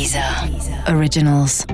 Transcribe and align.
Deezer 0.00 0.24
Originals. 0.96 1.66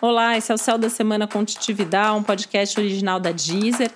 Olá, 0.00 0.38
esse 0.38 0.52
é 0.52 0.54
o 0.54 0.58
Céu 0.58 0.78
da 0.78 0.88
Semana 0.88 1.26
com 1.26 1.40
um 1.40 2.22
podcast 2.22 2.78
original 2.78 3.18
da 3.18 3.32
Deezer. 3.32 3.90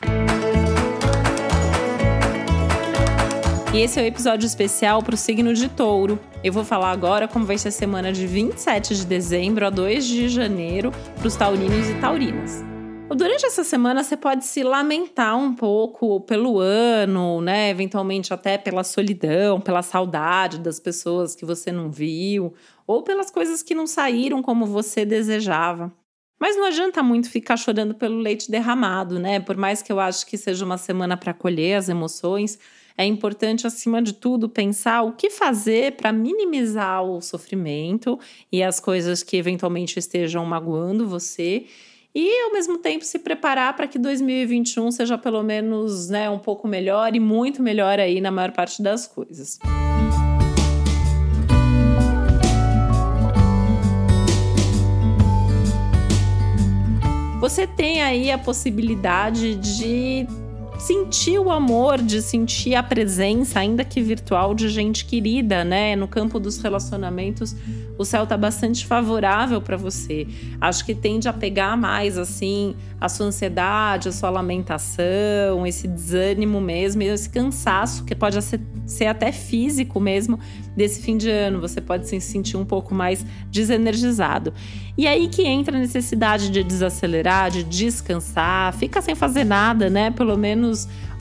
E 3.72 3.78
esse 3.78 4.00
é 4.00 4.02
o 4.02 4.04
um 4.04 4.08
episódio 4.08 4.46
especial 4.48 5.00
para 5.00 5.14
o 5.14 5.16
signo 5.16 5.54
de 5.54 5.68
touro. 5.68 6.18
Eu 6.42 6.52
vou 6.52 6.64
falar 6.64 6.90
agora 6.90 7.28
como 7.28 7.46
vai 7.46 7.56
ser 7.56 7.68
a 7.68 7.70
semana 7.70 8.12
de 8.12 8.26
27 8.26 8.96
de 8.96 9.06
dezembro 9.06 9.64
a 9.64 9.70
2 9.70 10.04
de 10.04 10.28
janeiro 10.28 10.90
para 11.18 11.28
os 11.28 11.36
taurinos 11.36 11.88
e 11.88 11.94
taurinas. 12.00 12.71
Durante 13.10 13.44
essa 13.44 13.62
semana 13.62 14.02
você 14.02 14.16
pode 14.16 14.44
se 14.44 14.62
lamentar 14.62 15.36
um 15.36 15.54
pouco 15.54 16.20
pelo 16.22 16.58
ano, 16.58 17.40
né? 17.40 17.70
Eventualmente 17.70 18.32
até 18.32 18.56
pela 18.56 18.82
solidão, 18.82 19.60
pela 19.60 19.82
saudade 19.82 20.58
das 20.58 20.80
pessoas 20.80 21.34
que 21.34 21.44
você 21.44 21.70
não 21.70 21.90
viu, 21.90 22.54
ou 22.86 23.02
pelas 23.02 23.30
coisas 23.30 23.62
que 23.62 23.74
não 23.74 23.86
saíram 23.86 24.42
como 24.42 24.64
você 24.64 25.04
desejava. 25.04 25.92
Mas 26.40 26.56
não 26.56 26.64
adianta 26.64 27.02
muito 27.02 27.30
ficar 27.30 27.56
chorando 27.56 27.94
pelo 27.94 28.18
leite 28.18 28.50
derramado, 28.50 29.18
né? 29.18 29.38
Por 29.38 29.56
mais 29.56 29.80
que 29.82 29.92
eu 29.92 30.00
acho 30.00 30.26
que 30.26 30.36
seja 30.36 30.64
uma 30.64 30.78
semana 30.78 31.16
para 31.16 31.32
colher 31.32 31.76
as 31.76 31.88
emoções, 31.88 32.58
é 32.96 33.04
importante, 33.04 33.66
acima 33.66 34.02
de 34.02 34.12
tudo, 34.12 34.48
pensar 34.48 35.02
o 35.02 35.12
que 35.12 35.30
fazer 35.30 35.92
para 35.92 36.12
minimizar 36.12 37.02
o 37.02 37.20
sofrimento 37.20 38.18
e 38.50 38.62
as 38.62 38.80
coisas 38.80 39.22
que 39.22 39.36
eventualmente 39.36 39.98
estejam 39.98 40.44
magoando 40.44 41.06
você 41.06 41.66
e 42.14 42.42
ao 42.44 42.52
mesmo 42.52 42.78
tempo 42.78 43.04
se 43.04 43.18
preparar 43.18 43.74
para 43.74 43.86
que 43.86 43.98
2021 43.98 44.90
seja 44.90 45.16
pelo 45.16 45.42
menos 45.42 46.08
né, 46.08 46.28
um 46.28 46.38
pouco 46.38 46.68
melhor 46.68 47.14
e 47.16 47.20
muito 47.20 47.62
melhor 47.62 47.98
aí 47.98 48.20
na 48.20 48.30
maior 48.30 48.52
parte 48.52 48.82
das 48.82 49.06
coisas. 49.06 49.58
Você 57.40 57.66
tem 57.66 58.02
aí 58.02 58.30
a 58.30 58.38
possibilidade 58.38 59.56
de 59.56 60.28
sentir 60.82 61.38
o 61.38 61.48
amor, 61.48 62.02
de 62.02 62.20
sentir 62.20 62.74
a 62.74 62.82
presença, 62.82 63.60
ainda 63.60 63.84
que 63.84 64.02
virtual, 64.02 64.52
de 64.52 64.68
gente 64.68 65.04
querida, 65.04 65.64
né? 65.64 65.94
No 65.94 66.08
campo 66.08 66.40
dos 66.40 66.58
relacionamentos, 66.58 67.54
o 67.96 68.04
céu 68.04 68.26
tá 68.26 68.36
bastante 68.36 68.84
favorável 68.84 69.60
para 69.60 69.76
você. 69.76 70.26
Acho 70.60 70.84
que 70.84 70.92
tende 70.92 71.28
a 71.28 71.32
pegar 71.32 71.76
mais, 71.76 72.18
assim, 72.18 72.74
a 73.00 73.08
sua 73.08 73.26
ansiedade, 73.26 74.08
a 74.08 74.12
sua 74.12 74.30
lamentação, 74.30 75.64
esse 75.64 75.86
desânimo 75.86 76.60
mesmo, 76.60 77.02
esse 77.02 77.30
cansaço, 77.30 78.04
que 78.04 78.14
pode 78.14 78.42
ser, 78.42 78.60
ser 78.84 79.06
até 79.06 79.30
físico 79.30 80.00
mesmo, 80.00 80.38
desse 80.76 81.00
fim 81.00 81.16
de 81.16 81.30
ano. 81.30 81.60
Você 81.60 81.80
pode 81.80 82.08
se 82.08 82.20
sentir 82.20 82.56
um 82.56 82.64
pouco 82.64 82.92
mais 82.92 83.24
desenergizado. 83.50 84.52
E 84.96 85.06
aí 85.06 85.28
que 85.28 85.42
entra 85.42 85.76
a 85.76 85.80
necessidade 85.80 86.50
de 86.50 86.64
desacelerar, 86.64 87.50
de 87.50 87.62
descansar, 87.62 88.72
fica 88.74 89.00
sem 89.00 89.14
fazer 89.14 89.44
nada, 89.44 89.88
né? 89.88 90.10
Pelo 90.10 90.36
menos 90.36 90.71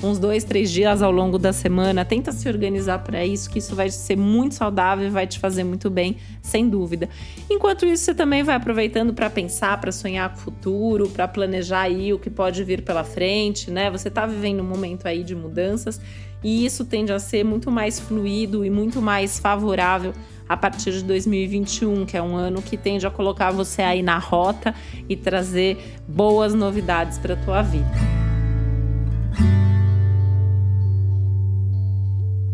uns 0.03 0.17
dois, 0.17 0.43
três 0.43 0.71
dias 0.71 1.01
ao 1.01 1.11
longo 1.11 1.37
da 1.37 1.53
semana. 1.53 2.03
Tenta 2.03 2.31
se 2.31 2.47
organizar 2.47 2.99
para 2.99 3.25
isso, 3.25 3.49
que 3.49 3.59
isso 3.59 3.75
vai 3.75 3.89
ser 3.89 4.17
muito 4.17 4.55
saudável 4.55 5.07
e 5.07 5.09
vai 5.09 5.27
te 5.27 5.39
fazer 5.39 5.63
muito 5.63 5.89
bem, 5.89 6.17
sem 6.41 6.67
dúvida. 6.67 7.09
Enquanto 7.49 7.85
isso, 7.85 8.05
você 8.05 8.15
também 8.15 8.43
vai 8.43 8.55
aproveitando 8.55 9.13
para 9.13 9.29
pensar, 9.29 9.79
para 9.79 9.91
sonhar 9.91 10.29
com 10.29 10.37
o 10.37 10.39
futuro, 10.39 11.09
para 11.09 11.27
planejar 11.27 11.81
aí 11.81 12.13
o 12.13 12.19
que 12.19 12.29
pode 12.29 12.63
vir 12.63 12.81
pela 12.81 13.03
frente, 13.03 13.69
né? 13.69 13.89
Você 13.91 14.07
está 14.07 14.25
vivendo 14.25 14.61
um 14.61 14.67
momento 14.67 15.07
aí 15.07 15.23
de 15.23 15.35
mudanças 15.35 16.01
e 16.43 16.65
isso 16.65 16.83
tende 16.85 17.11
a 17.11 17.19
ser 17.19 17.43
muito 17.43 17.69
mais 17.69 17.99
fluido 17.99 18.65
e 18.65 18.69
muito 18.69 19.01
mais 19.01 19.39
favorável 19.39 20.13
a 20.49 20.57
partir 20.57 20.91
de 20.91 21.03
2021, 21.03 22.05
que 22.05 22.17
é 22.17 22.21
um 22.21 22.35
ano 22.35 22.61
que 22.61 22.75
tende 22.75 23.07
a 23.07 23.11
colocar 23.11 23.51
você 23.51 23.81
aí 23.81 24.03
na 24.03 24.17
rota 24.17 24.75
e 25.07 25.15
trazer 25.15 25.77
boas 26.07 26.53
novidades 26.53 27.17
para 27.17 27.35
a 27.35 27.37
tua 27.37 27.61
vida. 27.61 28.20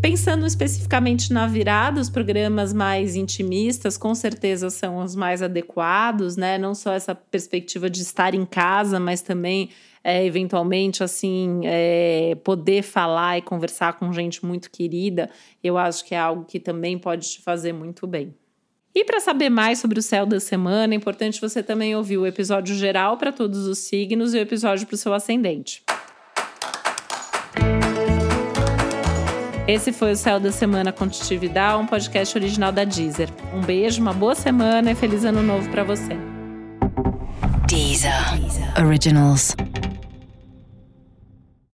Pensando 0.02 0.46
especificamente 0.46 1.34
na 1.34 1.48
virada, 1.48 2.00
os 2.00 2.10
programas 2.10 2.72
mais 2.72 3.16
intimistas 3.16 3.98
com 3.98 4.16
certeza 4.16 4.70
são 4.70 4.98
os 4.98 5.16
mais 5.16 5.42
adequados, 5.42 6.38
né? 6.38 6.58
Não 6.58 6.74
só 6.74 6.94
essa 6.94 7.14
perspectiva 7.14 7.90
de 7.90 8.02
estar 8.02 8.34
em 8.34 8.46
casa, 8.46 9.00
mas 9.00 9.22
também 9.22 9.70
é, 10.04 10.26
eventualmente 10.26 11.04
assim 11.04 11.60
é, 11.66 12.38
poder 12.44 12.84
falar 12.84 13.38
e 13.38 13.42
conversar 13.42 14.00
com 14.00 14.14
gente 14.14 14.46
muito 14.46 14.72
querida, 14.72 15.30
eu 15.62 15.78
acho 15.78 16.06
que 16.06 16.16
é 16.16 16.18
algo 16.18 16.46
que 16.46 16.60
também 16.60 16.98
pode 16.98 17.30
te 17.30 17.42
fazer 17.42 17.74
muito 17.74 18.08
bem. 18.08 18.34
E 18.96 19.04
para 19.04 19.20
saber 19.20 19.50
mais 19.50 19.80
sobre 19.80 20.00
o 20.00 20.02
céu 20.02 20.26
da 20.26 20.40
semana, 20.40 20.94
é 20.94 20.98
importante 20.98 21.42
você 21.42 21.62
também 21.62 21.96
ouvir 21.96 22.18
o 22.18 22.26
episódio 22.26 22.74
geral 22.76 23.18
para 23.18 23.34
todos 23.34 23.68
os 23.68 23.80
signos 23.80 24.34
e 24.34 24.38
o 24.38 24.42
episódio 24.42 24.88
para 24.88 24.96
o 24.96 24.98
seu 24.98 25.14
ascendente. 25.14 25.84
Esse 29.68 29.92
foi 29.92 30.14
o 30.14 30.16
Céu 30.16 30.40
da 30.40 30.50
Semana 30.50 30.94
com 30.94 31.10
um 31.78 31.86
podcast 31.86 32.38
original 32.38 32.72
da 32.72 32.86
Deezer. 32.86 33.28
Um 33.54 33.60
beijo, 33.60 34.02
uma 34.02 34.14
boa 34.14 34.34
semana 34.34 34.92
e 34.92 34.96
feliz 34.96 35.26
ano 35.26 35.44
novo 35.44 35.70
para 35.70 35.84
você. 35.84 36.18
Deezer. 37.68 38.40
Deezer. 38.40 38.86
Originals. 38.86 39.54